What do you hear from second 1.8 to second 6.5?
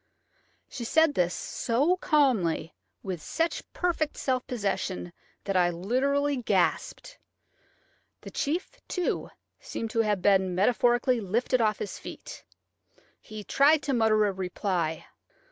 calmly, with such perfect self possession, that I literally